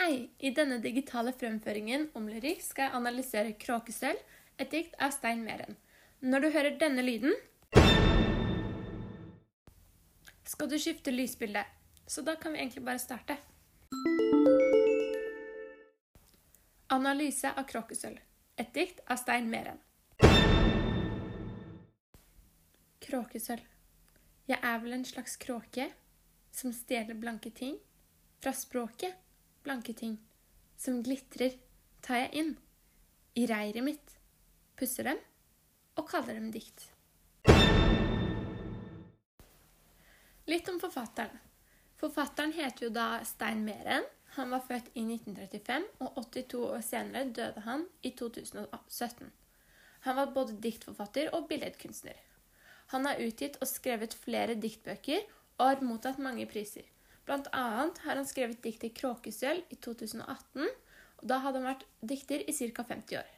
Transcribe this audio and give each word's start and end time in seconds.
Hei! 0.00 0.30
I 0.38 0.48
denne 0.56 0.78
digitale 0.80 1.32
fremføringen 1.36 2.06
om 2.16 2.24
lyrikk 2.24 2.62
skal 2.64 2.86
jeg 2.86 2.96
analysere 2.96 3.50
'Kråkesølv', 3.52 4.22
et 4.56 4.70
dikt 4.72 4.94
av 4.96 5.12
Stein 5.12 5.42
Meren. 5.44 5.76
Når 6.24 6.40
du 6.40 6.48
hører 6.54 6.78
denne 6.80 7.04
lyden, 7.04 7.36
skal 10.48 10.72
du 10.72 10.78
skifte 10.80 11.12
lysbilde. 11.12 11.66
Så 12.08 12.24
da 12.24 12.38
kan 12.40 12.56
vi 12.56 12.62
egentlig 12.62 12.84
bare 12.88 12.98
starte. 12.98 13.36
Analyse 16.88 17.52
av 17.52 17.68
'Kråkesølv', 17.68 18.24
et 18.56 18.74
dikt 18.74 19.04
av 19.06 19.20
Stein 19.20 19.52
Meren. 19.52 19.84
Kråkesølv. 23.04 23.66
Jeg 24.48 24.58
er 24.62 24.78
vel 24.78 24.92
en 24.92 25.04
slags 25.04 25.36
kråke 25.36 25.92
som 26.50 26.72
stjeler 26.72 27.20
blanke 27.20 27.50
ting 27.50 27.76
fra 28.40 28.56
språket 28.56 29.26
blanke 29.64 29.94
ting 29.96 30.16
som 30.80 31.02
glitrer, 31.04 31.56
tar 32.00 32.22
jeg 32.24 32.30
inn 32.40 32.54
i 33.36 33.44
reiret 33.50 33.84
mitt, 33.84 34.16
pusser 34.78 35.10
dem 35.10 35.20
og 36.00 36.08
kaller 36.08 36.38
dem 36.38 36.48
dikt. 36.54 36.88
Litt 40.50 40.68
om 40.72 40.80
forfatteren. 40.82 41.36
Forfatteren 42.00 42.54
heter 42.56 42.88
jo 42.88 42.94
da 42.94 43.20
Stein 43.28 43.60
Meren. 43.66 44.06
Han 44.38 44.54
var 44.54 44.64
født 44.64 44.88
i 44.94 45.02
1935, 45.04 45.84
og 46.00 46.16
82 46.16 46.62
år 46.64 46.82
senere 46.86 47.28
døde 47.36 47.62
han 47.66 47.84
i 48.06 48.14
2017. 48.16 49.28
Han 50.06 50.16
var 50.16 50.32
både 50.34 50.56
diktforfatter 50.64 51.28
og 51.36 51.48
billedkunstner. 51.50 52.16
Han 52.94 53.06
har 53.06 53.20
utgitt 53.22 53.58
og 53.60 53.68
skrevet 53.68 54.16
flere 54.16 54.56
diktbøker 54.58 55.26
og 55.58 55.66
har 55.66 55.84
mottatt 55.84 56.18
mange 56.22 56.46
priser. 56.50 56.86
Blant 57.24 57.46
annet 57.52 57.98
har 58.04 58.16
han 58.16 58.26
skrevet 58.26 58.62
diktet 58.62 58.94
'Kråkesølv' 58.94 59.68
i 59.70 59.76
2018, 59.76 60.68
og 61.20 61.28
da 61.28 61.38
hadde 61.44 61.60
han 61.60 61.68
vært 61.68 61.86
dikter 62.00 62.42
i 62.48 62.52
ca. 62.52 62.82
50 62.82 63.20
år. 63.20 63.28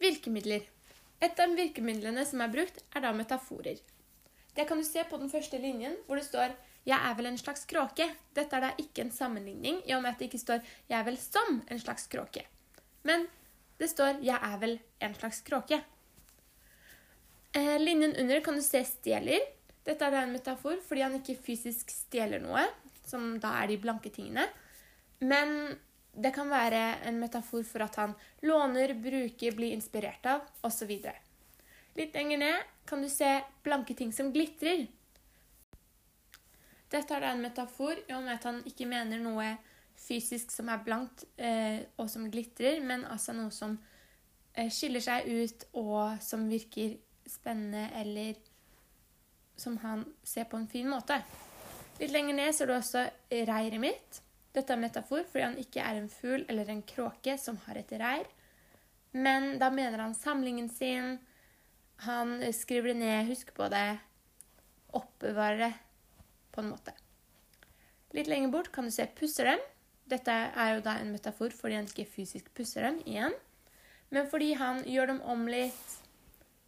Virkemidler. 0.00 0.66
Et 1.20 1.40
av 1.40 1.54
virkemidlene 1.56 2.24
som 2.28 2.42
er 2.44 2.52
brukt, 2.52 2.82
er 2.94 3.00
da 3.00 3.12
metaforer. 3.16 3.80
Det 4.56 4.64
kan 4.68 4.78
du 4.78 4.84
se 4.84 5.04
på 5.04 5.18
den 5.20 5.32
første 5.32 5.58
linjen, 5.58 5.96
hvor 6.06 6.16
det 6.16 6.28
står 6.28 6.54
'Jeg 6.86 7.00
er 7.02 7.14
vel 7.16 7.26
en 7.26 7.38
slags 7.38 7.66
kråke'. 7.66 8.14
Dette 8.34 8.56
er 8.56 8.60
da 8.60 8.70
ikke 8.78 9.00
en 9.02 9.10
sammenligning, 9.10 9.82
i 9.88 9.92
og 9.94 10.02
med 10.02 10.12
at 10.12 10.18
det 10.18 10.28
ikke 10.30 10.44
står 10.44 10.60
'Jeg 10.88 11.00
er 11.00 11.04
vel 11.04 11.16
som 11.16 11.62
en 11.68 11.80
slags 11.80 12.06
kråke'. 12.06 12.46
Men 13.02 13.26
det 13.78 13.90
står 13.90 14.22
'Jeg 14.22 14.38
er 14.42 14.58
vel 14.58 14.80
en 15.00 15.14
slags 15.14 15.42
kråke'. 15.42 15.82
Eh, 17.54 17.78
linjen 17.78 18.16
under 18.20 18.40
kan 18.40 18.54
du 18.54 18.62
se 18.62 18.78
'stjeler'. 18.84 19.55
Dette 19.86 20.06
er 20.08 20.18
en 20.24 20.34
metafor 20.34 20.80
fordi 20.84 21.04
han 21.04 21.18
ikke 21.20 21.38
fysisk 21.46 21.92
stjeler 21.94 22.42
noe, 22.42 22.64
som 23.06 23.36
da 23.42 23.54
er 23.60 23.70
de 23.70 23.80
blanke 23.82 24.10
tingene. 24.14 24.46
Men 25.22 25.76
det 26.16 26.32
kan 26.34 26.50
være 26.50 26.82
en 27.08 27.20
metafor 27.20 27.62
for 27.68 27.84
at 27.84 27.96
han 28.00 28.14
låner, 28.42 28.96
bruker, 28.98 29.54
blir 29.54 29.76
inspirert 29.76 30.26
av 30.26 30.44
osv. 30.66 30.92
Litt 31.96 32.16
lenger 32.16 32.40
ned 32.40 32.74
kan 32.88 33.02
du 33.02 33.08
se 33.12 33.30
blanke 33.64 33.94
ting 33.98 34.12
som 34.12 34.32
glitrer. 34.34 34.86
Dette 36.90 37.16
er 37.16 37.30
en 37.30 37.42
metafor 37.42 37.98
i 37.98 38.14
og 38.14 38.22
med 38.24 38.36
at 38.36 38.46
han 38.46 38.60
ikke 38.68 38.88
mener 38.88 39.20
noe 39.22 39.54
fysisk 39.96 40.52
som 40.52 40.68
er 40.70 40.82
blankt 40.84 41.24
eh, 41.36 41.82
og 41.98 42.08
som 42.12 42.28
glitrer, 42.30 42.82
men 42.84 43.04
altså 43.08 43.34
noe 43.36 43.52
som 43.54 43.78
eh, 44.54 44.70
skiller 44.72 45.02
seg 45.02 45.26
ut 45.26 45.66
og 45.80 46.20
som 46.22 46.46
virker 46.50 46.98
spennende 47.26 47.88
eller 47.98 48.36
som 49.56 49.78
han 49.82 50.04
ser 50.22 50.44
på 50.44 50.56
en 50.56 50.68
fin 50.68 50.88
måte. 50.88 51.20
Litt 51.98 52.12
lenger 52.12 52.36
ned 52.36 52.54
ser 52.54 52.68
du 52.68 52.74
også 52.76 53.06
reiret 53.30 53.80
mitt. 53.80 54.20
Dette 54.52 54.72
er 54.72 54.78
en 54.78 54.84
metafor 54.84 55.24
fordi 55.28 55.44
han 55.44 55.60
ikke 55.60 55.84
er 55.84 56.00
en 56.00 56.10
fugl 56.12 56.44
eller 56.48 56.68
en 56.72 56.82
kråke 56.84 57.36
som 57.40 57.58
har 57.66 57.80
et 57.80 57.94
reir. 57.96 58.28
Men 59.16 59.56
da 59.60 59.70
mener 59.72 60.02
han 60.04 60.14
samlingen 60.16 60.68
sin. 60.68 61.16
Han 62.04 62.38
skriver 62.52 62.92
det 62.92 63.00
ned, 63.00 63.30
husker 63.30 63.56
på 63.56 63.68
det, 63.72 63.96
oppbevarer 64.92 65.62
det 65.64 65.72
på 66.52 66.60
en 66.60 66.72
måte. 66.74 66.92
Litt 68.16 68.28
lenger 68.28 68.52
bort 68.52 68.72
kan 68.72 68.84
du 68.84 68.90
se 68.90 69.06
'pusser 69.06 69.44
dem'. 69.44 69.64
Dette 70.06 70.32
er 70.32 70.74
jo 70.74 70.80
da 70.80 70.98
en 71.00 71.12
metafor 71.12 71.50
fordi 71.50 71.74
han 71.74 71.88
ikke 71.88 72.06
fysisk 72.08 72.52
pusser 72.54 72.82
dem 72.82 73.00
igjen. 73.06 73.34
Men 74.10 74.28
fordi 74.30 74.52
han 74.52 74.84
gjør 74.84 75.06
dem 75.06 75.20
om 75.20 75.48
litt, 75.48 75.96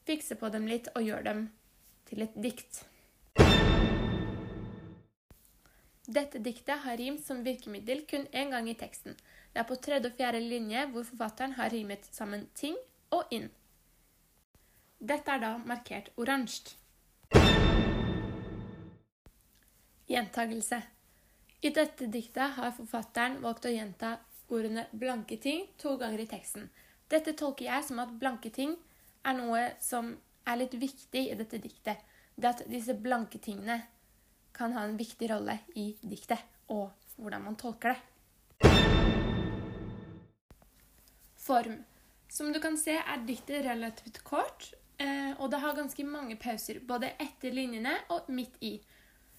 fikser 0.04 0.40
på 0.40 0.48
dem 0.48 0.66
litt 0.66 0.88
og 0.94 1.02
gjør 1.02 1.22
dem 1.22 1.50
til 2.08 2.24
et 2.24 2.36
dikt. 2.36 2.84
Dette 6.08 6.40
diktet 6.40 6.80
har 6.86 6.96
rim 6.96 7.18
som 7.20 7.42
virkemiddel 7.44 8.06
kun 8.08 8.24
én 8.32 8.50
gang 8.50 8.68
i 8.70 8.76
teksten. 8.80 9.16
Det 9.52 9.60
er 9.60 9.68
på 9.68 9.76
tredje 9.76 10.08
og 10.08 10.16
fjerde 10.16 10.40
linje 10.40 10.86
hvor 10.92 11.04
forfatteren 11.04 11.52
har 11.58 11.68
rimet 11.72 12.08
sammen 12.16 12.46
ting 12.56 12.76
og 13.12 13.28
inn. 13.30 13.50
Dette 14.98 15.30
er 15.30 15.42
da 15.42 15.50
markert 15.68 16.08
oransje. 16.16 16.78
Gjentagelse. 20.08 20.80
I 21.60 21.70
dette 21.76 22.08
diktet 22.08 22.56
har 22.56 22.72
forfatteren 22.72 23.42
valgt 23.42 23.68
å 23.68 23.74
gjenta 23.74 24.16
ordene 24.48 24.86
'blanke 24.92 25.36
ting' 25.36 25.68
to 25.78 25.96
ganger 26.00 26.24
i 26.24 26.26
teksten. 26.26 26.70
Dette 27.10 27.32
tolker 27.32 27.64
jeg 27.64 27.84
som 27.84 27.98
at 27.98 28.16
blanke 28.20 28.50
ting 28.50 28.76
er 29.24 29.36
noe 29.36 29.62
som 29.80 30.16
er 30.48 30.60
litt 30.62 30.74
viktig 30.80 31.24
i 31.30 31.36
dette 31.38 31.60
diktet. 31.62 32.00
Det 32.38 32.48
at 32.48 32.64
disse 32.70 32.94
blanke 32.94 33.40
tingene 33.42 33.80
kan 34.54 34.72
ha 34.74 34.84
en 34.86 34.96
viktig 34.98 35.30
rolle 35.30 35.58
i 35.78 35.90
diktet, 36.02 36.40
og 36.72 36.90
hvordan 37.18 37.44
man 37.44 37.58
tolker 37.58 37.94
det. 37.94 38.00
Form. 41.38 41.80
Som 42.28 42.52
du 42.52 42.60
kan 42.60 42.76
se, 42.76 42.98
er 42.98 43.24
diktet 43.26 43.64
relativt 43.64 44.20
kort, 44.24 44.72
eh, 45.00 45.32
og 45.38 45.50
det 45.50 45.62
har 45.62 45.76
ganske 45.76 46.04
mange 46.04 46.36
pauser, 46.36 46.80
både 46.84 47.14
etter 47.18 47.54
linjene 47.54 47.94
og 48.12 48.28
midt 48.28 48.58
i. 48.60 48.76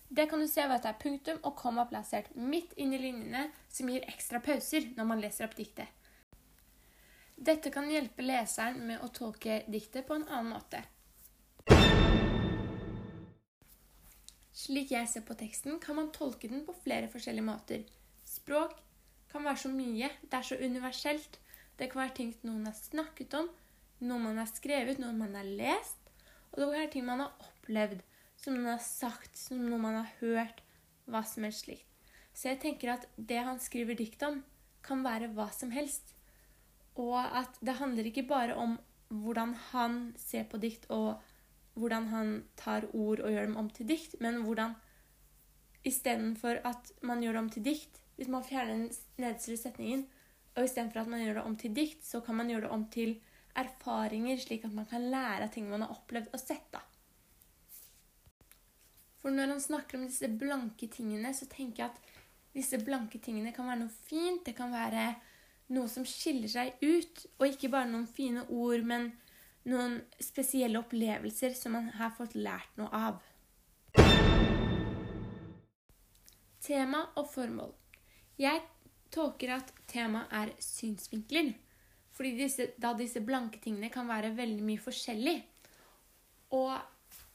Det 0.10 0.26
kan 0.30 0.42
du 0.42 0.48
se 0.50 0.64
ved 0.66 0.80
at 0.80 0.88
det 0.88 0.90
er 0.90 1.02
punktum 1.04 1.42
og 1.44 1.56
komma 1.56 1.86
plassert 1.86 2.32
midt 2.36 2.74
inni 2.82 2.98
linjene, 2.98 3.50
som 3.70 3.92
gir 3.92 4.08
ekstra 4.10 4.42
pauser 4.42 4.90
når 4.98 5.06
man 5.12 5.22
leser 5.22 5.46
opp 5.46 5.54
diktet. 5.60 5.86
Dette 7.40 7.70
kan 7.72 7.88
hjelpe 7.88 8.26
leseren 8.26 8.82
med 8.88 9.04
å 9.06 9.12
tolke 9.16 9.62
diktet 9.72 10.08
på 10.08 10.18
en 10.18 10.26
annen 10.28 10.56
måte. 10.58 10.82
Slik 14.60 14.92
jeg 14.92 15.08
ser 15.08 15.24
på 15.24 15.38
teksten, 15.40 15.78
kan 15.80 15.96
man 15.96 16.12
tolke 16.12 16.50
den 16.52 16.66
på 16.68 16.76
flere 16.84 17.08
forskjellige 17.12 17.48
måter. 17.48 17.84
Språk 18.28 18.74
kan 19.32 19.46
være 19.46 19.62
så 19.64 19.72
mye. 19.72 20.10
Det 20.22 20.36
er 20.36 20.48
så 20.50 20.58
universelt. 20.60 21.38
Det 21.80 21.88
kan 21.92 22.02
være 22.02 22.16
ting 22.18 22.34
noen 22.44 22.68
har 22.68 22.76
snakket 22.76 23.38
om, 23.40 23.48
noe 24.04 24.20
man 24.20 24.42
har 24.42 24.50
skrevet, 24.52 25.00
noe 25.00 25.16
man 25.16 25.38
har 25.40 25.48
lest. 25.48 26.12
Og 26.52 26.60
det 26.60 26.66
kan 26.66 26.76
være 26.76 26.92
ting 26.96 27.08
man 27.08 27.24
har 27.24 27.46
opplevd, 27.46 28.04
som 28.42 28.58
noen 28.58 28.74
har 28.74 28.84
sagt, 28.84 29.40
som 29.40 29.64
noe 29.64 29.80
man 29.80 30.02
har 30.02 30.12
hørt. 30.20 30.60
Hva 31.10 31.24
som 31.26 31.48
helst 31.48 31.64
slikt. 31.66 31.88
Så 32.36 32.52
jeg 32.52 32.60
tenker 32.62 32.92
at 32.94 33.08
det 33.16 33.40
han 33.48 33.64
skriver 33.64 33.98
dikt 33.98 34.22
om, 34.28 34.44
kan 34.86 35.02
være 35.08 35.32
hva 35.38 35.48
som 35.56 35.72
helst. 35.72 36.14
Og 37.00 37.16
at 37.18 37.56
det 37.64 37.80
handler 37.80 38.12
ikke 38.12 38.28
bare 38.28 38.60
om 38.60 38.76
hvordan 39.10 39.56
han 39.72 40.00
ser 40.20 40.46
på 40.52 40.60
dikt 40.62 40.86
og 40.94 41.18
hvordan 41.80 42.08
han 42.12 42.32
tar 42.60 42.88
ord 42.94 43.24
og 43.24 43.32
gjør 43.34 43.48
dem 43.48 43.58
om 43.62 43.70
til 43.74 43.88
dikt, 43.90 44.16
men 44.24 44.44
hvordan 44.46 44.76
istedenfor 45.88 46.60
at 46.68 46.92
man 47.02 47.24
gjør 47.24 47.38
det 47.38 47.44
om 47.46 47.50
til 47.56 47.66
dikt 47.66 48.02
Hvis 48.20 48.28
man 48.28 48.44
fjerner 48.44 48.74
den 48.76 48.90
nederste 49.16 49.56
setningen, 49.56 50.02
og 50.56 50.66
istedenfor 50.66 51.00
at 51.00 51.08
man 51.08 51.22
gjør 51.24 51.38
det 51.38 51.44
om 51.48 51.54
til 51.56 51.72
dikt, 51.72 52.02
så 52.04 52.20
kan 52.20 52.36
man 52.36 52.50
gjøre 52.52 52.66
det 52.66 52.72
om 52.76 52.82
til 52.92 53.14
erfaringer, 53.56 54.38
slik 54.38 54.66
at 54.68 54.74
man 54.76 54.88
kan 54.90 55.06
lære 55.08 55.46
av 55.46 55.54
ting 55.54 55.70
man 55.70 55.86
har 55.86 55.94
opplevd 55.94 56.34
og 56.34 56.42
sett. 56.42 56.66
da. 56.74 56.82
For 59.22 59.32
når 59.32 59.54
han 59.54 59.64
snakker 59.64 59.98
om 59.98 60.04
disse 60.08 60.28
blanke 60.28 60.88
tingene, 60.92 61.32
så 61.34 61.48
tenker 61.48 61.86
jeg 61.86 61.94
at 61.94 62.20
disse 62.56 62.80
blanke 62.84 63.20
tingene 63.24 63.54
kan 63.56 63.68
være 63.68 63.86
noe 63.86 63.96
fint. 64.10 64.44
Det 64.46 64.56
kan 64.58 64.72
være 64.76 65.14
noe 65.76 65.88
som 65.92 66.06
skiller 66.08 66.52
seg 66.52 66.80
ut, 66.82 67.26
og 67.38 67.48
ikke 67.48 67.72
bare 67.72 67.92
noen 67.92 68.08
fine 68.08 68.46
ord, 68.50 68.84
men 68.84 69.12
noen 69.68 70.00
spesielle 70.24 70.80
opplevelser 70.80 71.56
som 71.58 71.76
man 71.76 71.90
har 72.00 72.14
fått 72.16 72.36
lært 72.40 72.80
noe 72.80 72.90
av. 72.96 73.20
Tema 76.64 77.06
og 77.18 77.28
formål. 77.32 77.74
Jeg 78.40 78.62
tolker 79.12 79.56
at 79.58 79.74
tema 79.90 80.26
er 80.32 80.54
synsvinkler. 80.64 81.54
Fordi 82.16 82.34
disse, 82.36 82.74
da 82.76 82.92
disse 82.98 83.22
blanke 83.24 83.62
tingene 83.64 83.90
kan 83.92 84.08
være 84.10 84.34
veldig 84.36 84.64
mye 84.68 84.82
forskjellig. 84.84 85.38
Og 86.56 86.74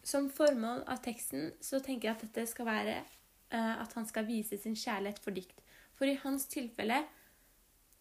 som 0.04 0.28
formål 0.32 0.82
av 0.90 1.00
teksten 1.04 1.52
så 1.64 1.80
tenker 1.80 2.10
jeg 2.10 2.16
at 2.16 2.24
dette 2.26 2.46
skal 2.50 2.68
være 2.68 2.96
uh, 3.00 3.76
at 3.80 3.94
han 3.96 4.06
skal 4.08 4.26
vise 4.28 4.58
sin 4.60 4.76
kjærlighet 4.76 5.20
for 5.24 5.36
dikt. 5.36 5.62
For 5.96 6.10
i 6.10 6.18
hans 6.20 6.44
tilfelle 6.52 7.00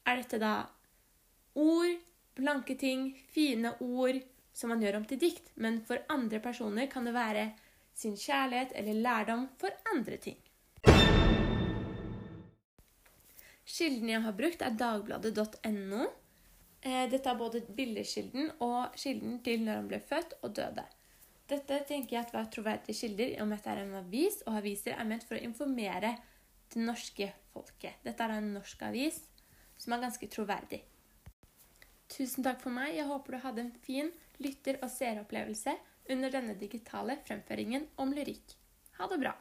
er 0.03 0.19
dette 0.19 0.41
da 0.41 0.55
ord 1.55 1.93
blanke 2.35 2.75
ting, 2.80 3.12
fine 3.33 3.75
ord 3.80 4.21
som 4.53 4.69
man 4.74 4.81
gjør 4.81 5.00
om 5.01 5.06
til 5.09 5.19
dikt. 5.21 5.51
Men 5.56 5.81
for 5.85 6.01
andre 6.13 6.39
personer 6.44 6.89
kan 6.91 7.06
det 7.07 7.15
være 7.15 7.51
sin 7.94 8.18
kjærlighet 8.18 8.74
eller 8.80 9.01
lærdom 9.06 9.47
for 9.62 9.74
andre 9.94 10.18
ting. 10.18 10.39
Kilden 13.63 14.09
jeg 14.12 14.21
har 14.21 14.35
brukt, 14.38 14.62
er 14.62 14.75
dagbladet.no. 14.77 16.03
Eh, 16.83 17.06
dette 17.09 17.30
er 17.30 17.39
både 17.39 17.62
bildeskilden 17.63 18.51
og 18.62 18.97
kilden 19.00 19.39
til 19.45 19.63
når 19.63 19.80
han 19.80 19.88
ble 19.88 20.01
født 20.03 20.35
og 20.41 20.56
døde. 20.57 20.83
Dette 21.50 21.80
tenker 21.88 22.18
jeg 22.18 22.25
at 22.25 22.33
var 22.35 22.50
troverdige 22.51 22.97
kilder 22.97 23.38
om 23.44 23.51
at 23.56 23.63
det 23.63 23.71
er 23.71 23.83
en 23.83 23.97
avis, 24.00 24.41
og 24.47 24.57
aviser 24.59 24.95
er 24.97 25.07
ment 25.07 25.25
for 25.27 25.38
å 25.38 25.44
informere 25.44 26.15
det 26.74 26.83
norske 26.83 27.30
folket. 27.53 28.00
Dette 28.03 28.25
er 28.25 28.38
en 28.38 28.53
norsk 28.57 28.83
avis 28.88 29.21
som 29.80 29.95
er 29.95 30.03
ganske 30.06 30.30
troverdig. 30.31 30.83
Tusen 32.13 32.45
takk 32.45 32.62
for 32.62 32.74
meg. 32.74 32.94
Jeg 32.98 33.10
håper 33.10 33.36
du 33.36 33.42
hadde 33.42 33.65
en 33.65 33.74
fin 33.86 34.12
lytter- 34.44 34.81
og 34.83 34.92
seeropplevelse 34.94 35.74
under 36.13 36.33
denne 36.33 36.57
digitale 36.60 37.18
fremføringen 37.25 37.89
om 37.98 38.13
lyrikk. 38.13 38.57
Ha 39.00 39.10
det 39.10 39.21
bra! 39.24 39.38